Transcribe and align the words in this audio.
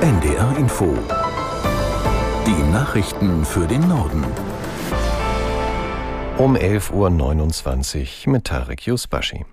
NDR 0.00 0.56
Info. 0.56 0.96
Die 2.46 2.72
Nachrichten 2.72 3.44
für 3.44 3.66
den 3.66 3.88
Norden. 3.88 4.24
Um 6.38 6.54
11.29 6.54 8.28
Uhr 8.28 8.32
mit 8.32 8.44
Tarek 8.44 8.86
Yusbashi. 8.86 9.44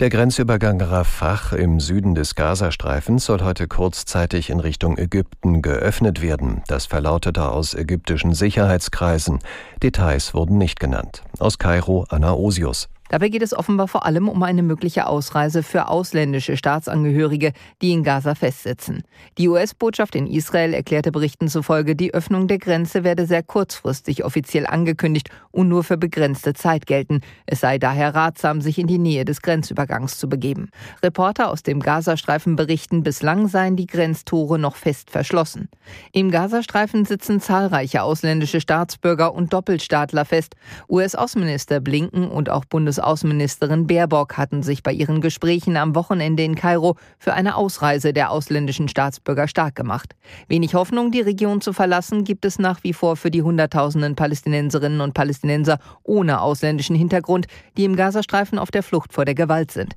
Der 0.00 0.10
Grenzübergang 0.10 0.80
Rafah 0.80 1.54
im 1.54 1.78
Süden 1.78 2.16
des 2.16 2.34
Gazastreifens 2.34 3.26
soll 3.26 3.42
heute 3.42 3.68
kurzzeitig 3.68 4.50
in 4.50 4.58
Richtung 4.58 4.98
Ägypten 4.98 5.62
geöffnet 5.62 6.20
werden. 6.20 6.64
Das 6.66 6.86
verlautete 6.86 7.48
aus 7.48 7.72
ägyptischen 7.72 8.34
Sicherheitskreisen. 8.34 9.38
Details 9.84 10.34
wurden 10.34 10.58
nicht 10.58 10.80
genannt. 10.80 11.22
Aus 11.38 11.58
Kairo 11.58 12.06
Anna 12.08 12.32
Osius. 12.32 12.88
Dabei 13.10 13.28
geht 13.28 13.42
es 13.42 13.52
offenbar 13.52 13.88
vor 13.88 14.06
allem 14.06 14.28
um 14.28 14.40
eine 14.44 14.62
mögliche 14.62 15.06
Ausreise 15.08 15.64
für 15.64 15.88
ausländische 15.88 16.56
Staatsangehörige, 16.56 17.52
die 17.82 17.90
in 17.90 18.04
Gaza 18.04 18.36
festsitzen. 18.36 19.02
Die 19.36 19.48
US-Botschaft 19.48 20.14
in 20.14 20.28
Israel 20.28 20.72
erklärte 20.72 21.10
Berichten 21.10 21.48
zufolge, 21.48 21.96
die 21.96 22.14
Öffnung 22.14 22.46
der 22.46 22.58
Grenze 22.58 23.02
werde 23.02 23.26
sehr 23.26 23.42
kurzfristig 23.42 24.24
offiziell 24.24 24.64
angekündigt 24.64 25.28
und 25.50 25.68
nur 25.68 25.82
für 25.82 25.98
begrenzte 25.98 26.54
Zeit 26.54 26.86
gelten. 26.86 27.20
Es 27.46 27.60
sei 27.60 27.78
daher 27.78 28.14
ratsam, 28.14 28.60
sich 28.60 28.78
in 28.78 28.86
die 28.86 28.98
Nähe 28.98 29.24
des 29.24 29.42
Grenzübergangs 29.42 30.16
zu 30.16 30.28
begeben. 30.28 30.70
Reporter 31.02 31.50
aus 31.50 31.64
dem 31.64 31.80
Gazastreifen 31.80 32.54
berichten, 32.54 33.02
bislang 33.02 33.48
seien 33.48 33.74
die 33.74 33.88
Grenztore 33.88 34.56
noch 34.56 34.76
fest 34.76 35.10
verschlossen. 35.10 35.68
Im 36.12 36.30
Gazastreifen 36.30 37.04
sitzen 37.04 37.40
zahlreiche 37.40 38.04
ausländische 38.04 38.60
Staatsbürger 38.60 39.34
und 39.34 39.52
Doppelstaatler 39.52 40.24
fest. 40.24 40.54
US-Außenminister 40.88 41.80
Blinken 41.80 42.30
und 42.30 42.48
auch 42.48 42.64
Bundes 42.64 42.99
Bundesaußenministerin 43.00 43.86
Baerbock 43.86 44.36
hatten 44.36 44.62
sich 44.62 44.82
bei 44.82 44.92
ihren 44.92 45.22
Gesprächen 45.22 45.78
am 45.78 45.94
Wochenende 45.94 46.42
in 46.42 46.54
Kairo 46.54 46.96
für 47.18 47.32
eine 47.32 47.56
Ausreise 47.56 48.12
der 48.12 48.30
ausländischen 48.30 48.88
Staatsbürger 48.88 49.48
stark 49.48 49.74
gemacht. 49.74 50.14
Wenig 50.48 50.74
Hoffnung, 50.74 51.10
die 51.10 51.22
Region 51.22 51.62
zu 51.62 51.72
verlassen, 51.72 52.24
gibt 52.24 52.44
es 52.44 52.58
nach 52.58 52.84
wie 52.84 52.92
vor 52.92 53.16
für 53.16 53.30
die 53.30 53.42
Hunderttausenden 53.42 54.16
Palästinenserinnen 54.16 55.00
und 55.00 55.14
Palästinenser 55.14 55.78
ohne 56.02 56.42
ausländischen 56.42 56.94
Hintergrund, 56.94 57.46
die 57.78 57.84
im 57.84 57.96
Gazastreifen 57.96 58.58
auf 58.58 58.70
der 58.70 58.82
Flucht 58.82 59.14
vor 59.14 59.24
der 59.24 59.34
Gewalt 59.34 59.70
sind. 59.70 59.96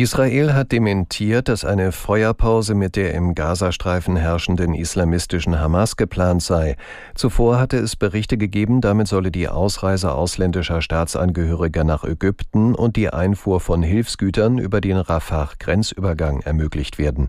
Israel 0.00 0.54
hat 0.54 0.72
dementiert, 0.72 1.48
dass 1.48 1.64
eine 1.64 1.92
Feuerpause 1.92 2.74
mit 2.74 2.96
der 2.96 3.14
im 3.14 3.36
Gazastreifen 3.36 4.16
herrschenden 4.16 4.74
islamistischen 4.74 5.60
Hamas 5.60 5.96
geplant 5.96 6.42
sei. 6.42 6.76
Zuvor 7.14 7.60
hatte 7.60 7.76
es 7.76 7.94
Berichte 7.94 8.36
gegeben, 8.36 8.80
damit 8.80 9.06
solle 9.06 9.30
die 9.30 9.48
Ausreise 9.48 10.12
ausländischer 10.12 10.82
Staatsangehöriger 10.82 11.84
nach 11.84 12.02
Ägypten 12.02 12.74
und 12.74 12.96
die 12.96 13.10
Einfuhr 13.10 13.60
von 13.60 13.84
Hilfsgütern 13.84 14.58
über 14.58 14.80
den 14.80 14.96
Rafah-Grenzübergang 14.96 16.40
ermöglicht 16.40 16.98
werden. 16.98 17.28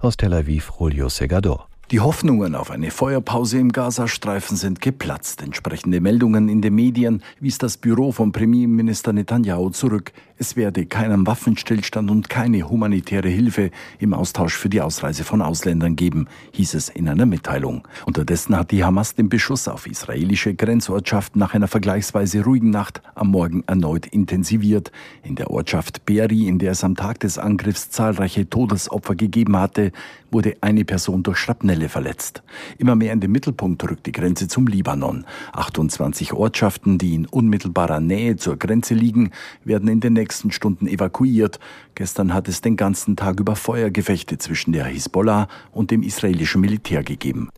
Aus 0.00 0.16
Tel 0.16 0.32
Aviv, 0.32 0.72
Julio 0.78 1.10
Segador. 1.10 1.68
Die 1.92 2.00
Hoffnungen 2.00 2.56
auf 2.56 2.72
eine 2.72 2.90
Feuerpause 2.90 3.60
im 3.60 3.70
Gazastreifen 3.70 4.56
sind 4.56 4.80
geplatzt. 4.80 5.40
Entsprechende 5.40 6.00
Meldungen 6.00 6.48
in 6.48 6.60
den 6.60 6.74
Medien 6.74 7.22
wies 7.38 7.58
das 7.58 7.76
Büro 7.76 8.10
von 8.10 8.32
Premierminister 8.32 9.12
Netanyahu 9.12 9.70
zurück. 9.70 10.12
Es 10.38 10.54
werde 10.54 10.84
keinen 10.84 11.26
Waffenstillstand 11.26 12.10
und 12.10 12.28
keine 12.28 12.68
humanitäre 12.68 13.28
Hilfe 13.28 13.70
im 13.98 14.12
Austausch 14.12 14.54
für 14.54 14.68
die 14.68 14.82
Ausreise 14.82 15.24
von 15.24 15.40
Ausländern 15.40 15.96
geben, 15.96 16.26
hieß 16.52 16.74
es 16.74 16.90
in 16.90 17.08
einer 17.08 17.24
Mitteilung. 17.24 17.88
Unterdessen 18.04 18.54
hat 18.54 18.70
die 18.70 18.84
Hamas 18.84 19.14
den 19.14 19.30
Beschuss 19.30 19.66
auf 19.66 19.86
israelische 19.86 20.54
Grenzortschaften 20.54 21.38
nach 21.38 21.54
einer 21.54 21.68
vergleichsweise 21.68 22.44
ruhigen 22.44 22.68
Nacht 22.68 23.00
am 23.14 23.30
Morgen 23.30 23.64
erneut 23.66 24.04
intensiviert. 24.04 24.92
In 25.22 25.36
der 25.36 25.50
Ortschaft 25.50 26.04
Beri, 26.04 26.46
in 26.48 26.58
der 26.58 26.72
es 26.72 26.84
am 26.84 26.96
Tag 26.96 27.20
des 27.20 27.38
Angriffs 27.38 27.88
zahlreiche 27.88 28.50
Todesopfer 28.50 29.14
gegeben 29.14 29.56
hatte, 29.56 29.90
wurde 30.30 30.56
eine 30.60 30.84
Person 30.84 31.22
durch 31.22 31.38
Schrapnelle 31.38 31.88
verletzt. 31.88 32.42
Immer 32.76 32.94
mehr 32.94 33.14
in 33.14 33.20
den 33.20 33.32
Mittelpunkt 33.32 33.82
rückt 33.84 34.04
die 34.04 34.12
Grenze 34.12 34.48
zum 34.48 34.66
Libanon. 34.66 35.24
28 35.52 36.34
Ortschaften, 36.34 36.98
die 36.98 37.14
in 37.14 37.24
unmittelbarer 37.24 38.00
Nähe 38.00 38.36
zur 38.36 38.58
Grenze 38.58 38.92
liegen, 38.92 39.30
werden 39.64 39.88
in 39.88 40.00
den 40.00 40.12
nächsten 40.12 40.25
Stunden 40.32 40.86
evakuiert. 40.86 41.58
Gestern 41.94 42.34
hat 42.34 42.48
es 42.48 42.60
den 42.60 42.76
ganzen 42.76 43.16
Tag 43.16 43.40
über 43.40 43.56
Feuergefechte 43.56 44.38
zwischen 44.38 44.72
der 44.72 44.84
Hisbollah 44.84 45.48
und 45.72 45.90
dem 45.90 46.02
israelischen 46.02 46.60
Militär 46.60 47.02
gegeben. 47.02 47.50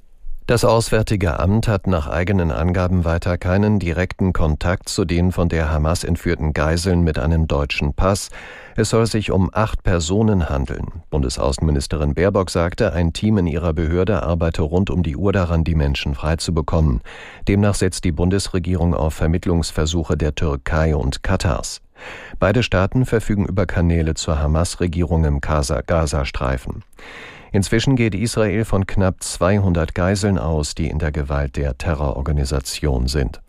Das 0.49 0.65
Auswärtige 0.65 1.39
Amt 1.39 1.69
hat 1.69 1.87
nach 1.87 2.07
eigenen 2.07 2.51
Angaben 2.51 3.05
weiter 3.05 3.37
keinen 3.37 3.79
direkten 3.79 4.33
Kontakt 4.33 4.89
zu 4.89 5.05
den 5.05 5.31
von 5.31 5.51
der 5.51 5.71
Hamas 5.71 6.05
entführten 6.05 6.55
Geiseln 6.55 7.03
mit 7.03 7.19
einem 7.19 7.47
deutschen 7.49 7.93
Pass. 7.93 8.31
Es 8.75 8.89
soll 8.89 9.05
sich 9.05 9.31
um 9.31 9.51
acht 9.53 9.83
Personen 9.83 10.49
handeln. 10.49 11.03
Bundesaußenministerin 11.11 12.15
Baerbock 12.15 12.49
sagte, 12.49 12.95
ein 12.95 13.13
Team 13.13 13.37
in 13.37 13.47
ihrer 13.47 13.75
Behörde 13.75 14.23
arbeite 14.23 14.63
rund 14.63 14.89
um 14.89 15.03
die 15.03 15.19
Uhr 15.19 15.35
daran, 15.35 15.65
die 15.65 15.75
Menschen 15.75 16.15
freizubekommen. 16.15 17.03
Demnach 17.47 17.75
setzt 17.75 18.05
die 18.05 18.13
Bundesregierung 18.13 18.95
auf 18.95 19.13
Vermittlungsversuche 19.13 20.17
der 20.17 20.35
Türkei 20.35 20.97
und 20.97 21.23
Katars. 21.23 21.83
Beide 22.39 22.63
Staaten 22.63 23.07
verfügen 23.07 23.47
über 23.47 23.67
Kanäle 23.67 24.15
zur 24.15 24.39
Hamas-Regierung 24.39 25.25
im 25.25 25.41
Gaza-Streifen. 25.41 26.85
Inzwischen 27.53 27.97
geht 27.97 28.15
Israel 28.15 28.65
von 28.65 28.87
knapp 28.87 29.23
200 29.23 29.95
Geiseln 29.95 30.39
aus, 30.39 30.75
die 30.75 30.89
in 30.89 30.99
der 30.99 31.13
Gewalt 31.13 31.57
der 31.57 31.79
Terrororganisation 31.79 33.07
sind. 33.07 33.41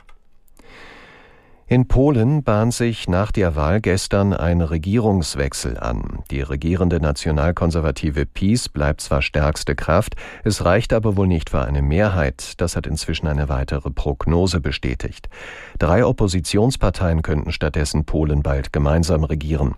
In 1.72 1.88
Polen 1.88 2.42
bahnt 2.42 2.74
sich 2.74 3.08
nach 3.08 3.32
der 3.32 3.56
Wahl 3.56 3.80
gestern 3.80 4.34
ein 4.34 4.62
Regierungswechsel 4.62 5.78
an. 5.78 6.24
Die 6.32 6.42
regierende 6.42 7.00
nationalkonservative 7.00 8.26
PiS 8.26 8.70
bleibt 8.70 9.02
zwar 9.02 9.22
stärkste 9.22 9.76
Kraft, 9.76 10.16
es 10.44 10.66
reicht 10.66 10.94
aber 10.94 11.16
wohl 11.16 11.28
nicht 11.28 11.52
für 11.52 11.62
eine 11.62 11.84
Mehrheit. 11.84 12.60
Das 12.60 12.76
hat 12.76 12.88
inzwischen 12.88 13.28
eine 13.28 13.50
weitere 13.50 13.92
Prognose 13.92 14.62
bestätigt. 14.62 15.30
Drei 15.78 16.04
Oppositionsparteien 16.04 17.22
könnten 17.22 17.52
stattdessen 17.52 18.04
Polen 18.04 18.42
bald 18.42 18.74
gemeinsam 18.74 19.24
regieren. 19.24 19.76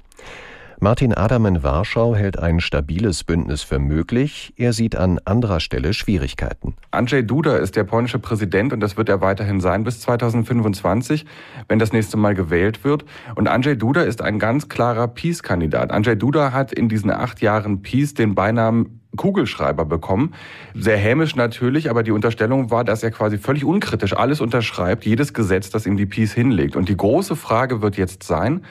Martin 0.84 1.14
Adam 1.14 1.46
in 1.46 1.62
Warschau 1.62 2.16
hält 2.16 2.40
ein 2.40 2.60
stabiles 2.60 3.24
Bündnis 3.24 3.62
für 3.62 3.78
möglich. 3.78 4.52
Er 4.58 4.74
sieht 4.74 4.96
an 4.96 5.20
anderer 5.26 5.60
Stelle 5.60 5.94
Schwierigkeiten. 5.94 6.74
Andrzej 6.90 7.22
Duda 7.22 7.58
ist 7.58 7.76
der 7.76 7.84
polnische 7.84 8.18
Präsident 8.18 8.74
und 8.74 8.80
das 8.80 8.98
wird 8.98 9.08
er 9.08 9.22
weiterhin 9.22 9.62
sein 9.62 9.84
bis 9.84 10.00
2025, 10.00 11.28
wenn 11.68 11.78
das 11.78 11.94
nächste 11.94 12.18
Mal 12.18 12.34
gewählt 12.34 12.84
wird. 12.84 13.06
Und 13.36 13.48
Andrzej 13.48 13.76
Duda 13.76 14.02
ist 14.02 14.24
ein 14.24 14.40
ganz 14.40 14.70
klarer 14.70 15.08
Peace-Kandidat. 15.08 15.92
Andrzej 15.92 16.16
Duda 16.16 16.52
hat 16.52 16.74
in 16.74 16.90
diesen 16.90 17.12
acht 17.12 17.44
Jahren 17.44 17.84
Peace 17.84 18.16
den 18.16 18.34
Beinamen 18.34 19.02
Kugelschreiber 19.18 19.86
bekommen. 19.86 20.34
Sehr 20.74 20.98
hämisch 20.98 21.36
natürlich, 21.36 21.92
aber 21.92 22.02
die 22.02 22.12
Unterstellung 22.12 22.72
war, 22.72 22.84
dass 22.84 23.04
er 23.04 23.12
quasi 23.12 23.38
völlig 23.38 23.66
unkritisch 23.66 24.18
alles 24.18 24.42
unterschreibt, 24.42 25.06
jedes 25.06 25.36
Gesetz, 25.36 25.70
das 25.70 25.86
ihm 25.86 25.96
die 25.96 26.08
Peace 26.08 26.34
hinlegt. 26.34 26.76
Und 26.76 26.90
die 26.90 26.98
große 26.98 27.36
Frage 27.36 27.84
wird 27.84 27.98
jetzt 27.98 28.24
sein, 28.24 28.62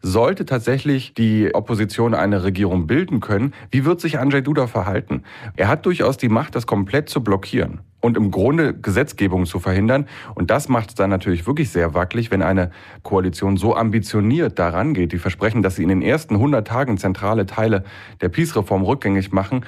sollte 0.00 0.46
tatsächlich 0.46 1.14
die 1.14 1.54
Opposition 1.54 2.14
eine 2.14 2.44
Regierung 2.44 2.86
bilden 2.86 3.20
können, 3.20 3.54
wie 3.70 3.84
wird 3.84 4.00
sich 4.00 4.18
Andrzej 4.18 4.42
Duda 4.42 4.66
verhalten? 4.66 5.24
Er 5.56 5.68
hat 5.68 5.86
durchaus 5.86 6.16
die 6.16 6.28
Macht, 6.28 6.54
das 6.54 6.66
komplett 6.66 7.08
zu 7.08 7.22
blockieren 7.22 7.80
und 8.00 8.16
im 8.16 8.30
Grunde 8.30 8.74
Gesetzgebung 8.74 9.46
zu 9.46 9.58
verhindern. 9.58 10.06
Und 10.34 10.50
das 10.50 10.68
macht 10.68 10.90
es 10.90 10.94
dann 10.94 11.10
natürlich 11.10 11.46
wirklich 11.46 11.70
sehr 11.70 11.94
wackelig, 11.94 12.30
wenn 12.30 12.42
eine 12.42 12.70
Koalition 13.02 13.56
so 13.56 13.74
ambitioniert 13.74 14.58
daran 14.58 14.94
geht. 14.94 15.12
Die 15.12 15.18
versprechen, 15.18 15.62
dass 15.62 15.76
sie 15.76 15.82
in 15.82 15.88
den 15.88 16.02
ersten 16.02 16.34
100 16.34 16.66
Tagen 16.66 16.98
zentrale 16.98 17.46
Teile 17.46 17.84
der 18.20 18.28
Peace-Reform 18.28 18.82
rückgängig 18.82 19.32
machen. 19.32 19.64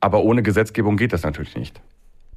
Aber 0.00 0.22
ohne 0.22 0.42
Gesetzgebung 0.42 0.96
geht 0.96 1.12
das 1.12 1.22
natürlich 1.22 1.56
nicht. 1.56 1.80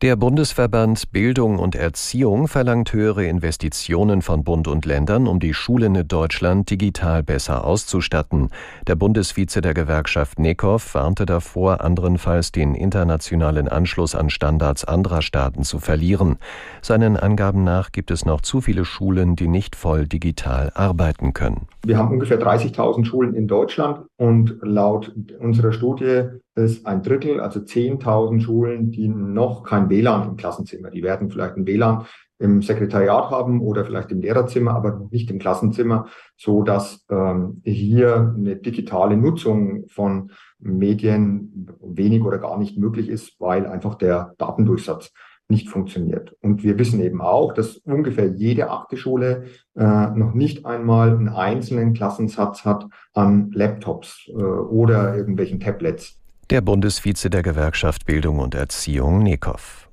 Der 0.01 0.15
Bundesverband 0.15 1.11
Bildung 1.11 1.59
und 1.59 1.75
Erziehung 1.75 2.47
verlangt 2.47 2.91
höhere 2.91 3.27
Investitionen 3.27 4.23
von 4.23 4.43
Bund 4.43 4.67
und 4.67 4.87
Ländern, 4.87 5.27
um 5.27 5.39
die 5.39 5.53
Schulen 5.53 5.93
in 5.93 6.07
Deutschland 6.07 6.71
digital 6.71 7.21
besser 7.21 7.63
auszustatten. 7.63 8.49
Der 8.87 8.95
Bundesvize 8.95 9.61
der 9.61 9.75
Gewerkschaft 9.75 10.39
Nekow 10.39 10.95
warnte 10.95 11.27
davor, 11.27 11.81
anderenfalls 11.81 12.51
den 12.51 12.73
internationalen 12.73 13.67
Anschluss 13.67 14.15
an 14.15 14.31
Standards 14.31 14.85
anderer 14.85 15.21
Staaten 15.21 15.61
zu 15.61 15.77
verlieren. 15.77 16.39
Seinen 16.81 17.15
Angaben 17.15 17.63
nach 17.63 17.91
gibt 17.91 18.09
es 18.09 18.25
noch 18.25 18.41
zu 18.41 18.59
viele 18.59 18.85
Schulen, 18.85 19.35
die 19.35 19.47
nicht 19.47 19.75
voll 19.75 20.07
digital 20.07 20.71
arbeiten 20.73 21.33
können. 21.33 21.67
Wir 21.85 21.99
haben 21.99 22.11
ungefähr 22.11 22.41
30.000 22.41 23.05
Schulen 23.05 23.35
in 23.35 23.47
Deutschland 23.47 24.07
und 24.21 24.59
laut 24.61 25.15
unserer 25.39 25.71
Studie 25.71 26.25
ist 26.53 26.85
ein 26.85 27.01
Drittel, 27.01 27.39
also 27.39 27.59
10.000 27.59 28.39
Schulen, 28.39 28.91
die 28.91 29.07
noch 29.07 29.63
kein 29.63 29.89
WLAN 29.89 30.29
im 30.29 30.35
Klassenzimmer. 30.35 30.91
Die 30.91 31.01
werden 31.01 31.31
vielleicht 31.31 31.57
ein 31.57 31.65
WLAN 31.65 32.05
im 32.37 32.61
Sekretariat 32.61 33.31
haben 33.31 33.61
oder 33.61 33.83
vielleicht 33.83 34.11
im 34.11 34.21
Lehrerzimmer, 34.21 34.75
aber 34.75 35.07
nicht 35.09 35.31
im 35.31 35.39
Klassenzimmer, 35.39 36.05
so 36.37 36.61
dass 36.61 37.03
ähm, 37.09 37.63
hier 37.65 38.35
eine 38.37 38.57
digitale 38.57 39.17
Nutzung 39.17 39.87
von 39.87 40.29
Medien 40.59 41.67
wenig 41.81 42.21
oder 42.21 42.37
gar 42.37 42.59
nicht 42.59 42.77
möglich 42.77 43.09
ist, 43.09 43.39
weil 43.39 43.65
einfach 43.65 43.95
der 43.95 44.35
Datendurchsatz 44.37 45.11
nicht 45.51 45.69
funktioniert. 45.69 46.35
Und 46.41 46.63
wir 46.63 46.79
wissen 46.79 46.99
eben 46.99 47.21
auch, 47.21 47.53
dass 47.53 47.77
ungefähr 47.77 48.27
jede 48.27 48.71
achte 48.71 48.97
Schule 48.97 49.45
äh, 49.75 49.83
noch 49.83 50.33
nicht 50.33 50.65
einmal 50.65 51.11
einen 51.11 51.29
einzelnen 51.29 51.93
Klassensatz 51.93 52.65
hat 52.65 52.87
an 53.13 53.51
Laptops 53.53 54.27
äh, 54.29 54.33
oder 54.33 55.15
irgendwelchen 55.15 55.59
Tablets. 55.59 56.17
Der 56.49 56.61
Bundesvize 56.61 57.29
der 57.29 57.43
Gewerkschaft 57.43 58.07
Bildung 58.07 58.39
und 58.39 58.55
Erziehung 58.55 59.21
Nekow. 59.21 59.87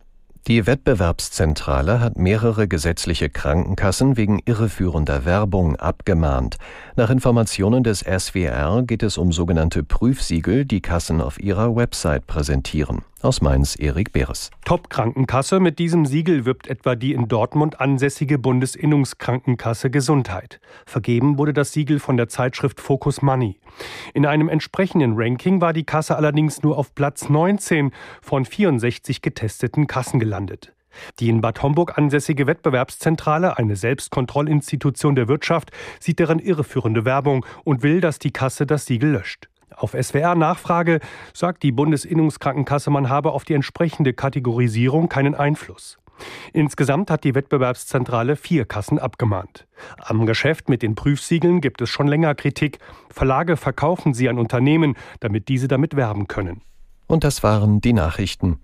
Die 0.49 0.67
Wettbewerbszentrale 0.67 2.01
hat 2.01 2.17
mehrere 2.17 2.69
gesetzliche 2.69 3.29
Krankenkassen 3.29 4.17
wegen 4.17 4.41
irreführender 4.47 5.27
Werbung 5.27 5.77
abgemahnt. 5.77 6.57
Nach 6.97 7.11
Informationen 7.11 7.85
des 7.85 8.01
SWR 8.01 8.83
geht 8.83 9.03
es 9.03 9.19
um 9.19 9.31
sogenannte 9.31 9.83
Prüfsiegel, 9.83 10.65
die 10.65 10.81
Kassen 10.81 11.21
auf 11.21 11.39
ihrer 11.39 11.77
Website 11.77 12.27
präsentieren. 12.27 13.03
Aus 13.21 13.41
Mainz 13.41 13.75
Erik 13.75 14.13
Beres. 14.13 14.53
Top-Krankenkasse. 14.65 15.59
Mit 15.59 15.81
diesem 15.81 16.07
Siegel 16.07 16.45
wirbt 16.45 16.69
etwa 16.69 16.95
die 16.95 17.15
in 17.15 17.27
Dortmund 17.27 17.81
ansässige 17.81 18.39
Bundesinnungskrankenkasse 18.39 19.91
Gesundheit. 19.91 20.61
Vergeben 20.87 21.37
wurde 21.37 21.53
das 21.53 21.73
Siegel 21.73 21.99
von 21.99 22.17
der 22.17 22.29
Zeitschrift 22.29 22.81
Focus 22.81 23.21
Money. 23.21 23.59
In 24.15 24.25
einem 24.25 24.49
entsprechenden 24.49 25.15
Ranking 25.17 25.61
war 25.61 25.73
die 25.73 25.83
Kasse 25.83 26.15
allerdings 26.15 26.63
nur 26.63 26.79
auf 26.79 26.95
Platz 26.95 27.29
19 27.29 27.91
von 28.23 28.45
64 28.45 29.21
getesteten 29.21 29.89
Kassen 29.89 30.21
gelandet. 30.21 30.73
Die 31.19 31.29
in 31.29 31.41
Bad 31.41 31.61
Homburg 31.61 31.99
ansässige 31.99 32.47
Wettbewerbszentrale, 32.47 33.59
eine 33.59 33.75
Selbstkontrollinstitution 33.75 35.17
der 35.17 35.27
Wirtschaft, 35.27 35.73
sieht 35.99 36.21
darin 36.21 36.39
irreführende 36.39 37.05
Werbung 37.05 37.45
und 37.65 37.83
will, 37.83 38.01
dass 38.01 38.21
die 38.21 38.33
Kasse 38.33 38.65
das 38.65 38.87
Siegel 38.87 39.11
löscht. 39.11 39.49
Auf 39.79 39.93
SWR-Nachfrage 39.93 40.99
sagt 41.33 41.63
die 41.63 41.71
Bundesinnungskrankenkasse, 41.71 42.91
man 42.91 43.09
habe 43.09 43.31
auf 43.31 43.45
die 43.45 43.55
entsprechende 43.55 44.13
Kategorisierung 44.13 45.09
keinen 45.09 45.37
Einfluss. 45.37 45.99
Insgesamt 46.53 47.13
hat 47.13 47.23
die 47.23 47.37
Wettbewerbszentrale 47.37 48.35
vier 48.35 48.65
Kassen 48.65 48.99
abgemahnt. 48.99 49.69
Am 49.99 50.27
Geschäft 50.27 50.69
mit 50.69 50.83
den 50.83 50.97
Prüfsiegeln 50.97 51.61
gibt 51.61 51.81
es 51.81 51.91
schon 51.91 52.09
länger 52.09 52.35
Kritik. 52.35 52.79
Verlage 53.09 53.57
verkaufen 53.57 54.15
sie 54.15 54.29
an 54.29 54.39
Unternehmen, 54.39 54.97
damit 55.21 55.47
diese 55.49 55.69
damit 55.69 55.95
werben 55.95 56.27
können. 56.27 56.63
Und 57.07 57.23
das 57.23 57.45
waren 57.45 57.81
die 57.81 57.93
Nachrichten. 57.93 58.59